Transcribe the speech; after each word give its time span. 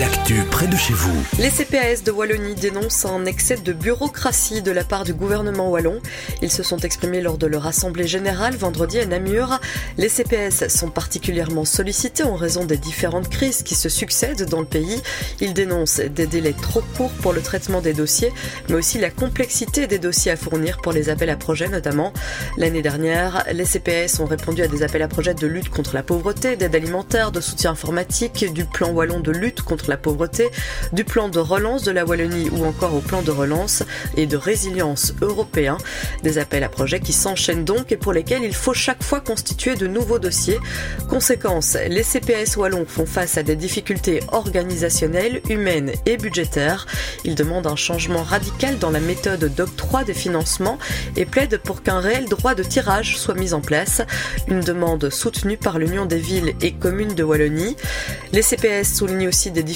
L'actu 0.00 0.42
près 0.50 0.66
de 0.66 0.76
chez 0.76 0.92
vous. 0.92 1.14
Les 1.38 1.50
CPAS 1.50 2.02
de 2.04 2.10
Wallonie 2.10 2.54
dénoncent 2.54 3.04
un 3.04 3.26
excès 3.26 3.56
de 3.56 3.72
bureaucratie 3.72 4.62
de 4.62 4.72
la 4.72 4.82
part 4.82 5.04
du 5.04 5.14
gouvernement 5.14 5.70
wallon. 5.70 6.00
Ils 6.42 6.50
se 6.50 6.62
sont 6.62 6.78
exprimés 6.78 7.20
lors 7.20 7.38
de 7.38 7.46
leur 7.46 7.66
assemblée 7.66 8.06
générale 8.06 8.56
vendredi 8.56 8.98
à 8.98 9.06
Namur. 9.06 9.60
Les 9.96 10.08
CPS 10.08 10.68
sont 10.68 10.90
particulièrement 10.90 11.64
sollicités 11.64 12.24
en 12.24 12.34
raison 12.34 12.64
des 12.64 12.76
différentes 12.76 13.28
crises 13.28 13.62
qui 13.62 13.74
se 13.74 13.88
succèdent 13.88 14.48
dans 14.48 14.60
le 14.60 14.66
pays. 14.66 15.00
Ils 15.40 15.54
dénoncent 15.54 16.00
des 16.00 16.26
délais 16.26 16.54
trop 16.60 16.82
courts 16.96 17.12
pour 17.20 17.32
le 17.32 17.40
traitement 17.40 17.80
des 17.80 17.92
dossiers, 17.92 18.32
mais 18.68 18.74
aussi 18.74 18.98
la 18.98 19.10
complexité 19.10 19.86
des 19.86 19.98
dossiers 19.98 20.32
à 20.32 20.36
fournir 20.36 20.78
pour 20.78 20.92
les 20.92 21.08
appels 21.08 21.30
à 21.30 21.36
projets 21.36 21.68
notamment. 21.68 22.12
L'année 22.56 22.82
dernière, 22.82 23.44
les 23.52 23.64
CPS 23.64 24.18
ont 24.20 24.26
répondu 24.26 24.62
à 24.62 24.68
des 24.68 24.82
appels 24.82 25.02
à 25.02 25.08
projets 25.08 25.34
de 25.34 25.46
lutte 25.46 25.68
contre 25.68 25.94
la 25.94 26.02
pauvreté, 26.02 26.56
d'aide 26.56 26.74
alimentaire, 26.74 27.30
de 27.30 27.40
soutien 27.40 27.72
informatique, 27.72 28.52
du 28.52 28.64
plan 28.64 28.90
wallon 28.90 29.20
de 29.20 29.30
lutte 29.30 29.62
contre 29.62 29.83
la 29.88 29.96
pauvreté, 29.96 30.50
du 30.92 31.04
plan 31.04 31.28
de 31.28 31.38
relance 31.38 31.82
de 31.82 31.90
la 31.90 32.04
Wallonie 32.04 32.50
ou 32.50 32.64
encore 32.64 32.94
au 32.94 33.00
plan 33.00 33.22
de 33.22 33.30
relance 33.30 33.82
et 34.16 34.26
de 34.26 34.36
résilience 34.36 35.14
européen. 35.20 35.78
Des 36.22 36.38
appels 36.38 36.64
à 36.64 36.68
projets 36.68 37.00
qui 37.00 37.12
s'enchaînent 37.12 37.64
donc 37.64 37.92
et 37.92 37.96
pour 37.96 38.12
lesquels 38.12 38.42
il 38.42 38.54
faut 38.54 38.74
chaque 38.74 39.02
fois 39.02 39.20
constituer 39.20 39.74
de 39.76 39.86
nouveaux 39.86 40.18
dossiers. 40.18 40.58
Conséquence, 41.08 41.76
les 41.88 42.02
CPS 42.02 42.56
wallons 42.56 42.86
font 42.86 43.06
face 43.06 43.38
à 43.38 43.42
des 43.42 43.56
difficultés 43.56 44.20
organisationnelles, 44.32 45.40
humaines 45.48 45.92
et 46.06 46.16
budgétaires. 46.16 46.86
Ils 47.24 47.34
demandent 47.34 47.66
un 47.66 47.76
changement 47.76 48.22
radical 48.22 48.78
dans 48.78 48.90
la 48.90 49.00
méthode 49.00 49.54
d'octroi 49.54 50.04
des 50.04 50.14
financements 50.14 50.78
et 51.16 51.24
plaident 51.24 51.58
pour 51.58 51.82
qu'un 51.82 52.00
réel 52.00 52.26
droit 52.26 52.54
de 52.54 52.62
tirage 52.62 53.18
soit 53.18 53.34
mis 53.34 53.54
en 53.54 53.60
place. 53.60 54.02
Une 54.48 54.60
demande 54.60 55.10
soutenue 55.10 55.56
par 55.56 55.78
l'Union 55.78 56.06
des 56.06 56.18
villes 56.18 56.54
et 56.60 56.72
communes 56.72 57.14
de 57.14 57.22
Wallonie. 57.22 57.76
Les 58.32 58.42
CPS 58.42 58.94
soulignent 58.94 59.28
aussi 59.28 59.50
des 59.50 59.62
difficultés 59.62 59.73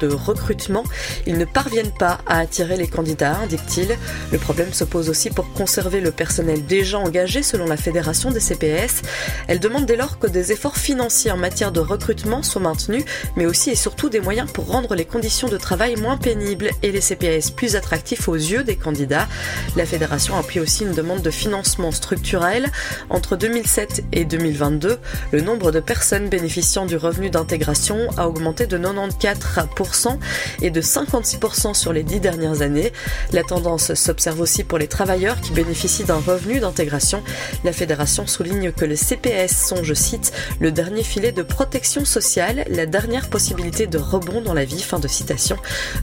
de 0.00 0.08
recrutement. 0.08 0.84
Ils 1.26 1.38
ne 1.38 1.44
parviennent 1.44 1.92
pas 1.92 2.18
à 2.26 2.38
attirer 2.38 2.76
les 2.76 2.88
candidats, 2.88 3.36
indique-t-il. 3.42 3.96
Le 4.32 4.38
problème 4.38 4.72
se 4.72 4.84
pose 4.84 5.08
aussi 5.08 5.30
pour 5.30 5.52
conserver 5.52 6.00
le 6.00 6.10
personnel 6.10 6.64
déjà 6.64 6.98
engagé 6.98 7.42
selon 7.42 7.66
la 7.66 7.76
Fédération 7.76 8.30
des 8.30 8.40
CPS. 8.40 9.02
Elle 9.46 9.60
demande 9.60 9.86
dès 9.86 9.96
lors 9.96 10.18
que 10.18 10.26
des 10.26 10.52
efforts 10.52 10.76
financiers 10.76 11.30
en 11.30 11.36
matière 11.36 11.72
de 11.72 11.80
recrutement 11.80 12.42
soient 12.42 12.62
maintenus, 12.62 13.04
mais 13.36 13.46
aussi 13.46 13.70
et 13.70 13.74
surtout 13.74 14.08
des 14.08 14.20
moyens 14.20 14.50
pour 14.50 14.66
rendre 14.66 14.94
les 14.94 15.04
conditions 15.04 15.48
de 15.48 15.56
travail 15.56 15.96
moins 15.96 16.16
pénibles 16.16 16.70
et 16.82 16.90
les 16.90 17.00
CPS 17.00 17.50
plus 17.50 17.76
attractifs 17.76 18.28
aux 18.28 18.34
yeux 18.34 18.64
des 18.64 18.76
candidats. 18.76 19.28
La 19.76 19.84
Fédération 19.84 20.36
appuie 20.36 20.60
aussi 20.60 20.84
une 20.84 20.94
demande 20.94 21.22
de 21.22 21.30
financement 21.30 21.92
structurel. 21.92 22.70
Entre 23.10 23.36
2007 23.36 24.04
et 24.12 24.24
2022, 24.24 24.98
le 25.32 25.40
nombre 25.40 25.70
de 25.70 25.80
personnes 25.80 26.28
bénéficiant 26.28 26.86
du 26.86 26.96
revenu 26.96 27.30
d'intégration 27.30 27.98
a 28.16 28.26
augmenté 28.26 28.66
de 28.66 28.78
90 28.78 29.17
4% 29.20 30.18
et 30.62 30.70
de 30.70 30.80
56% 30.80 31.74
sur 31.74 31.92
les 31.92 32.02
dix 32.02 32.20
dernières 32.20 32.62
années. 32.62 32.92
La 33.32 33.42
tendance 33.42 33.94
s'observe 33.94 34.40
aussi 34.40 34.64
pour 34.64 34.78
les 34.78 34.88
travailleurs 34.88 35.40
qui 35.40 35.52
bénéficient 35.52 36.04
d'un 36.04 36.20
revenu 36.20 36.60
d'intégration. 36.60 37.22
La 37.64 37.72
fédération 37.72 38.26
souligne 38.26 38.72
que 38.72 38.84
les 38.84 38.96
CPS 38.96 39.66
sont, 39.68 39.82
je 39.82 39.94
cite, 39.94 40.32
le 40.60 40.72
dernier 40.72 41.02
filet 41.02 41.32
de 41.32 41.42
protection 41.42 42.04
sociale, 42.04 42.64
la 42.68 42.86
dernière 42.86 43.28
possibilité 43.28 43.86
de 43.86 43.98
rebond 43.98 44.40
dans 44.40 44.54
la 44.54 44.64
vie, 44.64 44.82
fin 44.82 44.98
de 44.98 45.08
citation, 45.08 45.56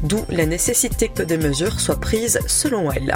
d'où 0.03 0.23
la 0.29 0.45
nécessité 0.45 1.09
que 1.09 1.23
des 1.23 1.37
mesures 1.37 1.79
soient 1.79 1.99
prises 1.99 2.39
selon 2.47 2.91
elle. 2.91 3.15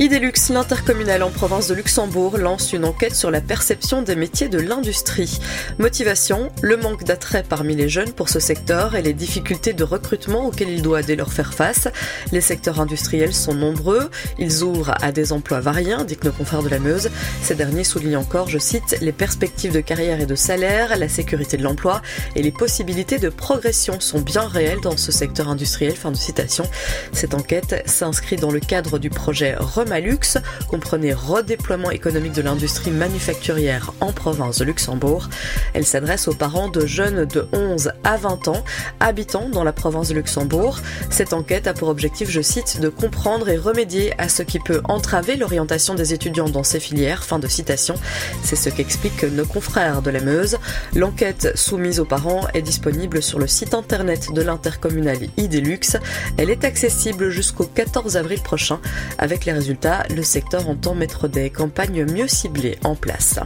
Idelux, 0.00 0.50
l'intercommunal 0.50 1.22
en 1.22 1.30
province 1.30 1.68
de 1.68 1.74
Luxembourg, 1.74 2.36
lance 2.36 2.72
une 2.72 2.84
enquête 2.84 3.14
sur 3.14 3.30
la 3.30 3.40
perception 3.40 4.02
des 4.02 4.16
métiers 4.16 4.48
de 4.48 4.58
l'industrie. 4.58 5.38
Motivation, 5.78 6.50
le 6.62 6.76
manque 6.76 7.04
d'attrait 7.04 7.44
parmi 7.48 7.76
les 7.76 7.88
jeunes 7.88 8.10
pour 8.10 8.28
ce 8.28 8.40
secteur 8.40 8.96
et 8.96 9.02
les 9.02 9.12
difficultés 9.12 9.72
de 9.72 9.84
recrutement 9.84 10.46
auxquelles 10.46 10.70
il 10.70 10.82
doit 10.82 11.02
dès 11.02 11.14
lors 11.14 11.32
faire 11.32 11.54
face. 11.54 11.86
Les 12.32 12.40
secteurs 12.40 12.80
industriels 12.80 13.32
sont 13.32 13.54
nombreux, 13.54 14.10
ils 14.40 14.64
ouvrent 14.64 14.96
à 15.00 15.12
des 15.12 15.32
emplois 15.32 15.60
variés, 15.60 15.92
indiquent 15.92 16.24
nos 16.24 16.32
confrères 16.32 16.64
de 16.64 16.70
la 16.70 16.80
Meuse. 16.80 17.08
Ces 17.42 17.54
derniers 17.54 17.84
soulignent 17.84 18.16
encore, 18.16 18.48
je 18.48 18.58
cite, 18.58 18.98
les 19.00 19.12
perspectives 19.12 19.72
de 19.72 19.80
carrière 19.80 20.20
et 20.20 20.26
de 20.26 20.34
salaire, 20.34 20.98
la 20.98 21.08
sécurité 21.08 21.56
de 21.56 21.62
l'emploi 21.62 22.02
et 22.34 22.42
les 22.42 22.52
possibilités 22.52 23.20
de 23.20 23.28
progression 23.28 24.00
sont 24.00 24.20
bien 24.20 24.48
réelles 24.48 24.80
dans 24.80 24.96
ce 24.96 25.12
secteur 25.12 25.48
industriel. 25.48 25.94
Fin 25.94 26.10
de 26.10 26.16
citation. 26.16 26.64
Cette 27.12 27.34
enquête 27.34 27.84
s'inscrit 27.86 28.36
dans 28.36 28.50
le 28.50 28.58
cadre 28.58 28.98
du 28.98 29.08
projet 29.08 29.54
Malux 29.84 30.38
comprenait 30.68 31.12
redéploiement 31.12 31.90
économique 31.90 32.32
de 32.32 32.42
l'industrie 32.42 32.90
manufacturière 32.90 33.92
en 34.00 34.12
province 34.12 34.58
de 34.58 34.64
Luxembourg. 34.64 35.28
Elle 35.72 35.84
s'adresse 35.84 36.28
aux 36.28 36.34
parents 36.34 36.68
de 36.68 36.86
jeunes 36.86 37.24
de 37.24 37.46
11 37.52 37.92
à 38.04 38.16
20 38.16 38.48
ans 38.48 38.64
habitant 39.00 39.48
dans 39.48 39.64
la 39.64 39.72
province 39.72 40.08
de 40.08 40.14
Luxembourg. 40.14 40.80
Cette 41.10 41.32
enquête 41.32 41.66
a 41.66 41.74
pour 41.74 41.88
objectif, 41.88 42.30
je 42.30 42.40
cite, 42.40 42.80
de 42.80 42.88
comprendre 42.88 43.48
et 43.48 43.56
remédier 43.56 44.14
à 44.18 44.28
ce 44.28 44.42
qui 44.42 44.58
peut 44.58 44.80
entraver 44.84 45.36
l'orientation 45.36 45.94
des 45.94 46.14
étudiants 46.14 46.48
dans 46.48 46.64
ces 46.64 46.80
filières. 46.80 47.24
Fin 47.24 47.38
de 47.38 47.46
citation. 47.46 47.94
C'est 48.42 48.56
ce 48.56 48.70
qu'expliquent 48.70 49.24
nos 49.24 49.46
confrères 49.46 50.02
de 50.02 50.10
la 50.10 50.20
Meuse. 50.20 50.58
L'enquête 50.94 51.56
soumise 51.56 52.00
aux 52.00 52.04
parents 52.04 52.46
est 52.54 52.62
disponible 52.62 53.22
sur 53.22 53.38
le 53.38 53.46
site 53.46 53.74
internet 53.74 54.32
de 54.32 54.42
l'intercommunal 54.42 55.18
Idelux. 55.36 55.98
Elle 56.36 56.50
est 56.50 56.64
accessible 56.64 57.30
jusqu'au 57.30 57.64
14 57.64 58.16
avril 58.16 58.40
prochain 58.40 58.80
avec 59.18 59.44
les 59.44 59.52
résultats 59.52 59.73
le 60.14 60.22
secteur 60.22 60.68
entend 60.68 60.94
mettre 60.94 61.28
des 61.28 61.50
campagnes 61.50 62.04
mieux 62.04 62.28
ciblées 62.28 62.78
en 62.84 62.94
place. 62.94 63.38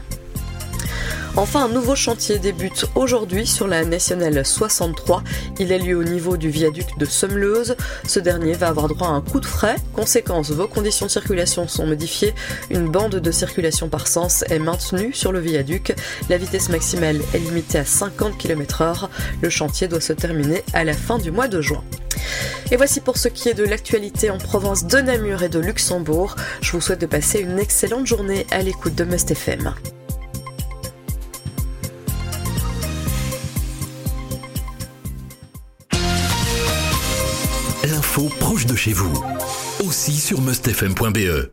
Enfin, 1.37 1.67
un 1.67 1.69
nouveau 1.69 1.95
chantier 1.95 2.41
débute 2.41 2.87
aujourd'hui 2.97 3.47
sur 3.47 3.69
la 3.69 3.85
nationale 3.85 4.45
63. 4.45 5.23
Il 5.61 5.73
a 5.73 5.79
lieu 5.79 5.97
au 5.97 6.03
niveau 6.03 6.37
du 6.37 6.49
viaduc 6.49 6.99
de 6.99 7.05
Sommeleuse. 7.05 7.77
Ce 8.07 8.19
dernier 8.19 8.55
va 8.55 8.69
avoir 8.69 8.89
droit 8.89 9.07
à 9.07 9.13
un 9.13 9.21
coup 9.21 9.39
de 9.39 9.47
frais. 9.47 9.77
Conséquence, 9.93 10.51
vos 10.51 10.67
conditions 10.67 11.07
de 11.07 11.11
circulation 11.13 11.69
sont 11.69 11.87
modifiées. 11.87 12.35
Une 12.71 12.89
bande 12.89 13.17
de 13.17 13.31
circulation 13.31 13.89
par 13.89 14.09
sens 14.09 14.45
est 14.51 14.59
maintenue 14.59 15.13
sur 15.13 15.31
le 15.31 15.39
viaduc. 15.39 15.95
La 16.29 16.39
vitesse 16.39 16.71
maximale 16.71 17.21
est 17.33 17.39
limitée 17.39 17.79
à 17.79 17.85
50 17.85 18.37
km 18.37 18.83
heure. 18.83 19.11
Le 19.41 19.49
chantier 19.49 19.87
doit 19.87 20.01
se 20.01 20.13
terminer 20.13 20.65
à 20.73 20.83
la 20.83 20.95
fin 20.95 21.19
du 21.19 21.31
mois 21.31 21.47
de 21.47 21.61
juin. 21.61 21.85
Et 22.71 22.77
voici 22.77 23.01
pour 23.01 23.17
ce 23.17 23.29
qui 23.29 23.49
est 23.49 23.55
de 23.55 23.65
l'actualité 23.65 24.29
en 24.31 24.37
province 24.37 24.85
de 24.85 24.99
Namur 24.99 25.43
et 25.43 25.49
de 25.49 25.59
Luxembourg. 25.59 26.37
Je 26.61 26.73
vous 26.73 26.83
souhaite 26.83 27.01
de 27.01 27.07
passer 27.07 27.41
une 27.41 27.59
excellente 27.59 28.07
journée 28.07 28.47
à 28.51 28.63
l'écoute 28.63 28.95
de 28.95 29.05
Must 29.05 29.31
FM. 29.31 29.75
L'info 37.85 38.29
proche 38.39 38.67
de 38.67 38.77
chez 38.77 38.93
vous, 38.93 39.25
aussi 39.87 40.13
sur 40.13 40.43
mustfm.be. 40.43 41.47